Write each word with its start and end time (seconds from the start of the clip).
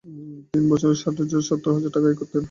তিনি 0.49 0.65
বছরে 0.71 0.93
ষাট 0.95 1.15
সত্তুর 1.41 1.75
হাজার 1.75 1.91
টাকা 1.95 2.07
আয় 2.09 2.17
করতেন। 2.19 2.39